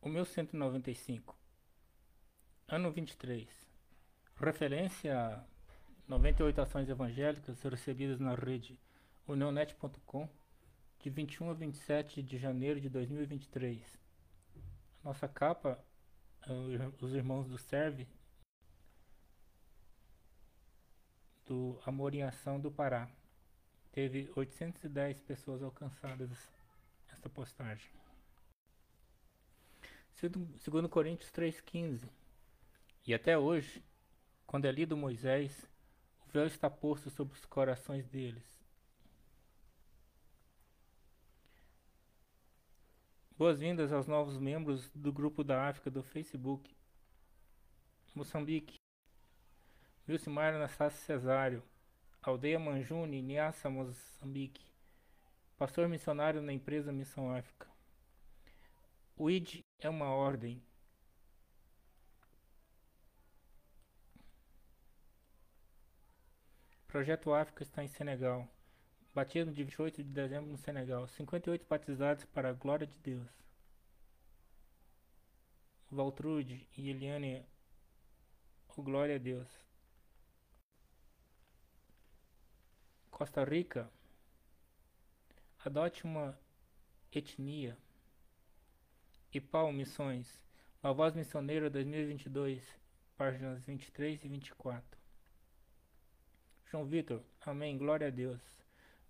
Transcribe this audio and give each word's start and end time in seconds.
O 0.00 0.08
meu 0.08 0.24
195, 0.24 1.36
ano 2.68 2.92
23, 2.92 3.48
referência 4.36 5.18
a 5.18 5.44
98 6.06 6.60
ações 6.60 6.88
evangélicas 6.88 7.60
recebidas 7.64 8.20
na 8.20 8.32
rede 8.32 8.78
unionet.com 9.26 10.28
de 11.00 11.10
21 11.10 11.50
a 11.50 11.54
27 11.54 12.22
de 12.22 12.38
janeiro 12.38 12.80
de 12.80 12.88
2023. 12.88 13.98
Nossa 15.02 15.26
capa, 15.26 15.84
os 17.00 17.12
irmãos 17.12 17.48
do 17.48 17.58
Serve, 17.58 18.06
do 21.44 21.76
Amor 21.84 22.14
em 22.14 22.22
Ação 22.22 22.60
do 22.60 22.70
Pará. 22.70 23.10
Teve 23.90 24.30
810 24.36 25.22
pessoas 25.22 25.60
alcançadas 25.60 26.30
essa 27.10 27.28
postagem. 27.28 28.03
Segundo 30.14 30.88
Coríntios 30.88 31.30
3,15. 31.32 32.08
E 33.04 33.12
até 33.12 33.36
hoje, 33.36 33.84
quando 34.46 34.66
é 34.66 34.70
lido 34.70 34.96
Moisés, 34.96 35.68
o 36.24 36.30
véu 36.30 36.46
está 36.46 36.70
posto 36.70 37.10
sobre 37.10 37.34
os 37.36 37.44
corações 37.44 38.06
deles. 38.06 38.44
Boas-vindas 43.36 43.92
aos 43.92 44.06
novos 44.06 44.38
membros 44.38 44.88
do 44.94 45.12
grupo 45.12 45.42
da 45.42 45.68
África 45.68 45.90
do 45.90 46.04
Facebook. 46.04 46.72
Moçambique. 48.14 48.76
Wilcimar 50.08 50.54
Anastácio 50.54 51.04
Cesário. 51.04 51.62
Aldeia 52.22 52.60
Manjune, 52.60 53.20
Niassa, 53.20 53.68
Moçambique. 53.68 54.64
Pastor 55.58 55.88
missionário 55.88 56.40
na 56.40 56.52
empresa 56.52 56.92
Missão 56.92 57.34
África. 57.34 57.68
O 59.16 59.28
ID 59.28 59.63
é 59.78 59.88
uma 59.88 60.06
ordem. 60.06 60.62
Projeto 66.88 67.32
África 67.34 67.62
está 67.62 67.82
em 67.82 67.88
Senegal. 67.88 68.48
Batismo 69.14 69.52
de 69.52 69.64
28 69.64 70.02
de 70.02 70.10
dezembro 70.10 70.50
no 70.50 70.56
Senegal. 70.56 71.08
58 71.08 71.66
batizados 71.68 72.24
para 72.26 72.50
a 72.50 72.52
glória 72.52 72.86
de 72.86 72.98
Deus. 72.98 73.28
Valtrude 75.90 76.66
e 76.76 76.90
Eliane, 76.90 77.44
o 78.76 78.82
glória 78.82 79.16
a 79.16 79.18
Deus. 79.18 79.48
Costa 83.10 83.44
Rica, 83.44 83.88
adote 85.64 86.04
uma 86.04 86.36
etnia. 87.12 87.78
IPAL 89.34 89.72
Missões, 89.72 90.40
A 90.80 90.92
Voz 90.92 91.12
Missioneira 91.12 91.68
2022, 91.68 92.62
páginas 93.16 93.60
23 93.64 94.24
e 94.24 94.28
24. 94.28 94.96
João 96.70 96.86
Vitor, 96.86 97.20
Amém, 97.40 97.76
Glória 97.76 98.06
a 98.06 98.10
Deus. 98.10 98.40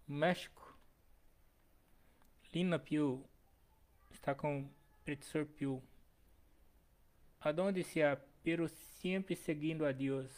México, 0.09 0.79
Lina 2.55 2.79
Piu, 2.79 3.23
está 4.11 4.35
com 4.35 4.67
professor 5.05 5.45
Piu. 5.45 5.83
Aonde 7.39 7.85
se 7.85 8.03
há, 8.03 8.19
pero 8.43 8.67
sempre 8.67 9.37
seguindo 9.37 9.85
a 9.85 9.93
Deus. 9.93 10.31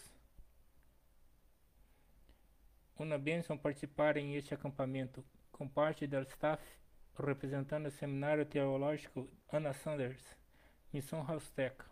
Uma 2.98 3.19
bênção 3.19 3.56
participar 3.56 4.17
em 4.17 4.34
este 4.34 4.53
acampamento, 4.53 5.25
com 5.53 5.69
parte 5.69 6.09
do 6.09 6.21
staff 6.23 6.61
representando 7.25 7.86
o 7.86 7.91
Seminário 7.91 8.45
Teológico 8.45 9.28
Ana 9.50 9.72
Sanders, 9.72 10.22
Missão 10.92 11.25
Haustec. 11.27 11.84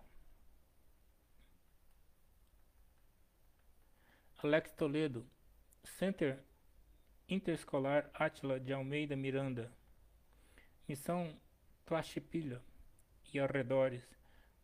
Alex 4.43 4.73
Toledo, 4.73 5.27
Center 5.83 6.45
Interescolar 7.29 8.11
Átila 8.13 8.61
de 8.61 8.73
Almeida 8.73 9.17
Miranda, 9.17 9.73
Missão 10.87 11.35
Tlaxipilha 11.87 12.61
e 13.33 13.41
arredores. 13.41 14.03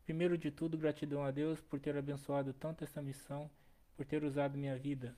Primeiro 0.04 0.36
de 0.36 0.50
tudo, 0.50 0.76
gratidão 0.76 1.24
a 1.24 1.30
Deus 1.30 1.60
por 1.62 1.80
ter 1.80 1.96
abençoado 1.96 2.52
tanto 2.52 2.84
essa 2.84 3.00
missão, 3.00 3.50
por 3.96 4.04
ter 4.04 4.22
usado 4.22 4.58
minha 4.58 4.76
vida. 4.76 5.16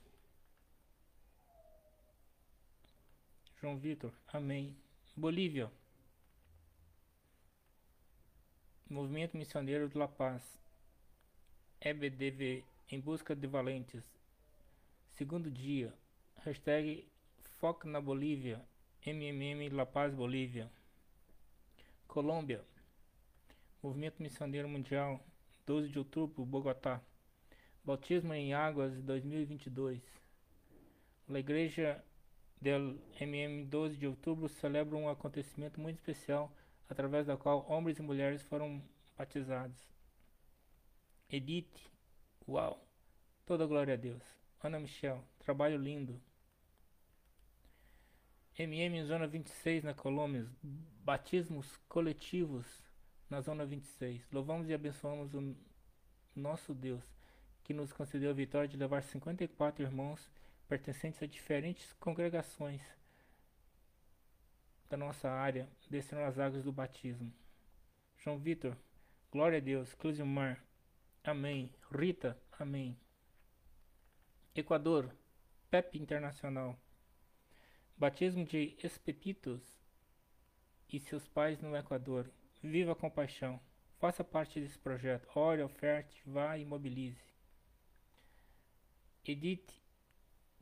João 3.59 3.77
Vitor, 3.77 4.13
amém. 4.27 4.75
Bolívia. 5.15 5.71
Movimento 8.89 9.37
Missioneiro 9.37 9.87
de 9.87 9.95
La 9.95 10.07
Paz. 10.07 10.59
EBDV 11.79 12.65
em 12.89 12.99
busca 12.99 13.35
de 13.35 13.45
valentes. 13.45 14.03
Segundo 15.11 15.51
dia. 15.51 15.93
Hashtag 16.37 17.07
Foca 17.59 17.87
na 17.87 18.01
Bolívia. 18.01 18.59
MMM 19.05 19.69
La 19.75 19.85
Paz 19.85 20.11
Bolívia. 20.15 20.67
Colômbia. 22.07 22.65
Movimento 23.83 24.21
Missioneiro 24.21 24.67
Mundial. 24.67 25.23
12 25.67 25.89
de 25.89 25.99
outubro, 25.99 26.43
Bogotá. 26.43 26.99
Bautismo 27.85 28.33
em 28.33 28.55
Águas 28.55 28.99
2022. 29.03 30.01
A 31.29 31.37
Igreja 31.37 32.03
del 32.63 32.97
MM 33.19 33.65
12 33.65 33.97
de 33.97 34.07
outubro 34.07 34.47
celebra 34.47 34.95
um 34.95 35.09
acontecimento 35.09 35.81
muito 35.81 35.97
especial 35.97 36.49
através 36.87 37.27
da 37.27 37.35
qual 37.35 37.69
homens 37.69 37.99
e 37.99 38.01
mulheres 38.01 38.41
foram 38.41 38.81
batizados. 39.17 39.77
Edith, 41.29 41.91
uau, 42.47 42.81
toda 43.45 43.67
glória 43.67 43.95
a 43.95 43.97
Deus. 43.97 44.23
Ana 44.63 44.79
Michel, 44.79 45.21
trabalho 45.39 45.77
lindo. 45.77 46.21
MM 48.57 49.03
Zona 49.03 49.27
26 49.27 49.83
na 49.83 49.93
Colômbia, 49.93 50.47
batismos 51.03 51.75
coletivos 51.89 52.65
na 53.29 53.41
Zona 53.41 53.65
26. 53.65 54.25
Louvamos 54.31 54.69
e 54.69 54.73
abençoamos 54.73 55.33
o 55.33 55.53
nosso 56.33 56.73
Deus, 56.73 57.03
que 57.61 57.73
nos 57.73 57.91
concedeu 57.91 58.29
a 58.29 58.33
vitória 58.33 58.69
de 58.69 58.77
levar 58.77 59.03
54 59.03 59.83
irmãos 59.83 60.29
pertencentes 60.73 61.21
a 61.21 61.27
diferentes 61.27 61.93
congregações 61.99 62.81
da 64.89 64.97
nossa 64.97 65.29
área 65.29 65.69
desceram 65.87 66.25
as 66.25 66.39
águas 66.39 66.63
do 66.63 66.71
batismo. 66.71 67.31
João 68.17 68.39
Vitor, 68.39 68.75
glória 69.31 69.59
a 69.59 69.61
Deus. 69.61 69.93
Clusimar, 69.93 70.65
amém. 71.23 71.71
Rita, 71.91 72.35
amém. 72.57 72.99
Equador, 74.55 75.15
PEP 75.69 75.99
Internacional. 75.99 76.75
Batismo 77.95 78.43
de 78.43 78.75
Espepitos 78.83 79.61
e 80.91 80.99
seus 80.99 81.27
pais 81.27 81.61
no 81.61 81.77
Equador. 81.77 82.31
Viva 82.63 82.93
a 82.93 82.95
compaixão. 82.95 83.61
Faça 83.99 84.23
parte 84.23 84.59
desse 84.59 84.79
projeto. 84.79 85.29
Ore, 85.37 85.61
oferte, 85.61 86.23
vá 86.25 86.57
e 86.57 86.65
mobilize. 86.65 87.31
Edith 89.23 89.82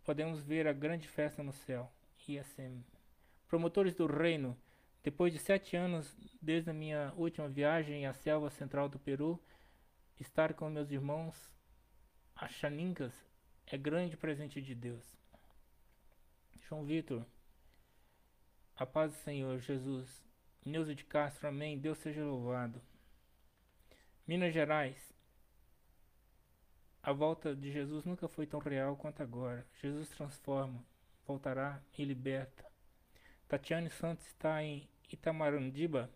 podemos 0.03 0.43
ver 0.43 0.67
a 0.67 0.73
grande 0.73 1.07
festa 1.07 1.43
no 1.43 1.53
céu. 1.53 1.91
ISM. 2.27 2.83
Promotores 3.47 3.95
do 3.95 4.05
reino, 4.05 4.57
depois 5.03 5.33
de 5.33 5.39
sete 5.39 5.75
anos 5.75 6.15
desde 6.41 6.69
a 6.69 6.73
minha 6.73 7.13
última 7.17 7.49
viagem 7.49 8.05
à 8.05 8.13
selva 8.13 8.49
central 8.49 8.87
do 8.87 8.99
Peru, 8.99 9.41
estar 10.19 10.53
com 10.53 10.69
meus 10.69 10.91
irmãos 10.91 11.51
Achaninkas 12.35 13.13
é 13.67 13.77
grande 13.77 14.17
presente 14.17 14.61
de 14.61 14.73
Deus. 14.73 15.03
João 16.67 16.85
Vitor, 16.85 17.25
a 18.75 18.85
paz 18.85 19.11
do 19.11 19.17
Senhor 19.19 19.59
Jesus. 19.59 20.23
Neuza 20.63 20.93
de 20.93 21.03
Castro, 21.03 21.47
amém. 21.47 21.77
Deus 21.77 21.97
seja 21.99 22.23
louvado. 22.23 22.81
Minas 24.27 24.53
Gerais, 24.53 24.97
a 27.03 27.11
volta 27.11 27.55
de 27.55 27.71
Jesus 27.71 28.05
nunca 28.05 28.27
foi 28.27 28.45
tão 28.45 28.59
real 28.59 28.95
quanto 28.95 29.23
agora. 29.23 29.65
Jesus 29.81 30.09
transforma, 30.09 30.83
voltará 31.25 31.81
e 31.97 32.05
liberta. 32.05 32.63
Tatiane 33.47 33.89
Santos 33.89 34.25
está 34.27 34.63
em 34.63 34.87
Itamarandiba. 35.11 36.09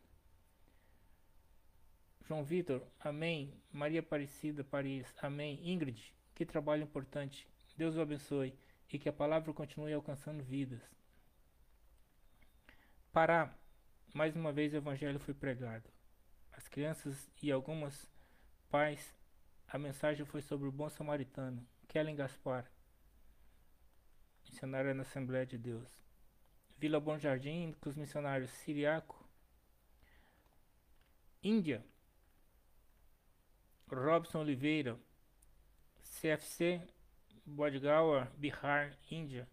João 2.28 2.44
Vitor, 2.44 2.84
amém. 3.00 3.54
Maria 3.72 4.00
Aparecida, 4.00 4.64
Paris, 4.64 5.12
amém. 5.22 5.60
Ingrid, 5.68 6.14
que 6.36 6.46
trabalho 6.46 6.84
importante. 6.84 7.48
Deus 7.76 7.96
o 7.96 8.02
abençoe 8.02 8.58
e 8.92 9.00
que 9.00 9.10
a 9.10 9.14
palavra 9.14 9.52
continue 9.54 9.92
alcançando 9.92 10.44
vidas. 10.44 10.82
Pará, 13.12 13.54
mais 14.14 14.36
uma 14.36 14.52
vez 14.52 14.74
o 14.74 14.78
evangelho 14.78 15.20
foi 15.20 15.34
pregado. 15.34 15.90
As 16.54 16.68
crianças 16.68 17.30
e 17.42 17.52
algumas 17.52 18.10
pais 18.70 19.16
a 19.76 19.78
mensagem 19.78 20.26
foi 20.26 20.42
sobre 20.42 20.70
o 20.70 20.72
bom 20.72 20.88
samaritano, 20.88 21.62
Kellen 21.90 22.16
Gaspar, 22.16 22.66
missionária 24.46 24.94
na 24.94 25.02
Assembleia 25.02 25.46
de 25.46 25.58
Deus. 25.58 25.90
Vila 26.78 26.98
Bom 26.98 27.20
Jardim, 27.20 27.76
com 27.82 27.90
os 27.90 27.98
missionários 27.98 28.50
Siriaco, 28.52 29.28
Índia. 31.44 31.86
Robson 33.92 34.40
Oliveira, 34.40 34.98
CFC, 36.22 36.82
Bodgaur, 37.46 38.28
Bihar, 38.38 38.98
Índia. 39.12 39.46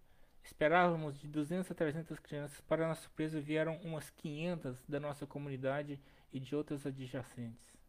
Esperávamos 0.44 1.18
de 1.18 1.26
200 1.26 1.68
a 1.68 1.74
300 1.74 2.20
crianças. 2.20 2.60
Para 2.60 2.86
nossa 2.86 3.02
surpresa, 3.02 3.40
vieram 3.40 3.74
umas 3.78 4.08
500 4.10 4.84
da 4.86 5.00
nossa 5.00 5.26
comunidade 5.26 5.98
e 6.32 6.38
de 6.38 6.54
outras 6.54 6.86
adjacentes. 6.86 7.81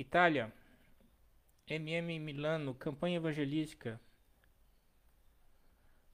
Itália. 0.00 0.52
MM 1.66 2.20
Milano, 2.20 2.72
campanha 2.72 3.16
evangelística. 3.16 4.00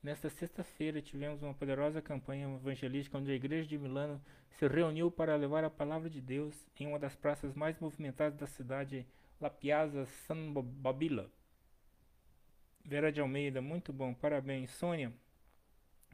Nesta 0.02 0.30
sexta-feira 0.30 1.02
tivemos 1.02 1.42
uma 1.42 1.52
poderosa 1.52 2.00
campanha 2.00 2.48
evangelística 2.54 3.18
onde 3.18 3.30
a 3.30 3.34
igreja 3.34 3.68
de 3.68 3.76
Milano 3.76 4.18
se 4.52 4.66
reuniu 4.66 5.10
para 5.10 5.36
levar 5.36 5.64
a 5.64 5.70
palavra 5.70 6.08
de 6.08 6.22
Deus 6.22 6.66
em 6.80 6.86
uma 6.86 6.98
das 6.98 7.14
praças 7.14 7.52
mais 7.54 7.78
movimentadas 7.78 8.38
da 8.38 8.46
cidade, 8.46 9.06
La 9.38 9.50
Piazza 9.50 10.06
San 10.06 10.50
Babila. 10.54 11.30
Vera 12.82 13.12
de 13.12 13.20
Almeida, 13.20 13.60
muito 13.60 13.92
bom, 13.92 14.14
parabéns. 14.14 14.70
Sônia, 14.70 15.12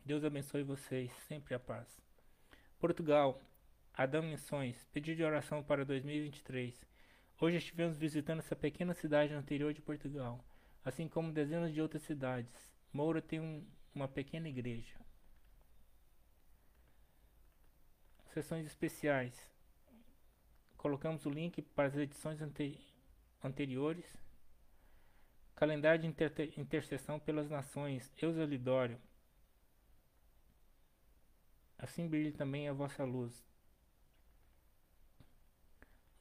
Deus 0.04 0.24
abençoe 0.24 0.64
vocês, 0.64 1.12
sempre 1.28 1.54
a 1.54 1.60
paz. 1.60 1.86
Portugal, 2.80 3.40
Adão 3.94 4.24
Missões, 4.24 4.88
pedido 4.92 5.18
de 5.18 5.24
oração 5.24 5.62
para 5.62 5.84
2023. 5.84 6.90
Hoje 7.42 7.56
estivemos 7.56 7.96
visitando 7.96 8.40
essa 8.40 8.54
pequena 8.54 8.92
cidade 8.92 9.32
no 9.32 9.40
interior 9.40 9.72
de 9.72 9.80
Portugal, 9.80 10.44
assim 10.84 11.08
como 11.08 11.32
dezenas 11.32 11.72
de 11.72 11.80
outras 11.80 12.02
cidades. 12.02 12.52
Moura 12.92 13.22
tem 13.22 13.40
um, 13.40 13.66
uma 13.94 14.06
pequena 14.06 14.46
igreja. 14.46 14.94
Sessões 18.34 18.66
especiais. 18.66 19.50
Colocamos 20.76 21.24
o 21.24 21.30
link 21.30 21.62
para 21.62 21.88
as 21.88 21.96
edições 21.96 22.42
ante 22.42 22.78
anteriores. 23.42 24.04
Calendário 25.56 26.02
de 26.02 26.08
inter 26.08 26.32
intercessão 26.58 27.18
pelas 27.18 27.48
nações. 27.48 28.12
Eusa 28.20 28.44
Lidório. 28.44 29.00
Assim 31.78 32.06
brilhe 32.06 32.32
também 32.32 32.68
a 32.68 32.74
vossa 32.74 33.02
luz. 33.02 33.42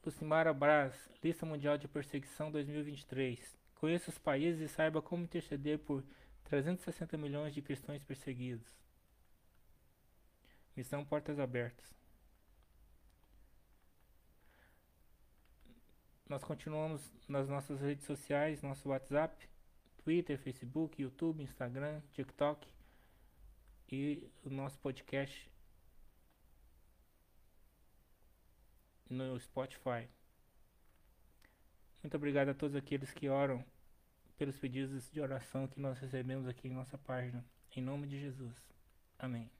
Lucimara 0.04 0.54
Braz, 0.54 1.10
Lista 1.22 1.44
Mundial 1.44 1.76
de 1.76 1.86
Perseguição 1.86 2.50
2023. 2.50 3.58
Conheça 3.74 4.08
os 4.08 4.16
países 4.18 4.60
e 4.62 4.68
saiba 4.68 5.02
como 5.02 5.24
interceder 5.24 5.78
por 5.78 6.02
360 6.44 7.18
milhões 7.18 7.52
de 7.52 7.60
cristãos 7.60 8.02
perseguidos. 8.02 8.66
Missão 10.74 11.04
Portas 11.04 11.38
Abertas. 11.38 11.94
Nós 16.26 16.42
continuamos 16.44 17.12
nas 17.28 17.48
nossas 17.48 17.80
redes 17.80 18.06
sociais, 18.06 18.62
nosso 18.62 18.88
WhatsApp, 18.88 19.48
Twitter, 19.98 20.38
Facebook, 20.38 21.02
YouTube, 21.02 21.42
Instagram, 21.42 22.00
TikTok 22.12 22.66
e 23.90 24.30
o 24.44 24.48
nosso 24.48 24.78
podcast 24.78 25.49
no 29.10 29.38
Spotify. 29.38 30.08
Muito 32.02 32.16
obrigado 32.16 32.48
a 32.48 32.54
todos 32.54 32.76
aqueles 32.76 33.12
que 33.12 33.28
oram 33.28 33.64
pelos 34.38 34.56
pedidos 34.56 35.10
de 35.10 35.20
oração 35.20 35.68
que 35.68 35.78
nós 35.78 35.98
recebemos 35.98 36.48
aqui 36.48 36.68
em 36.68 36.72
nossa 36.72 36.96
página. 36.96 37.44
Em 37.76 37.82
nome 37.82 38.06
de 38.06 38.18
Jesus. 38.18 38.56
Amém. 39.18 39.59